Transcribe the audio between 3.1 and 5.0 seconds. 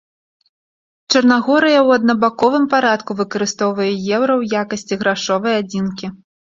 выкарыстоўвае еўра ў якасці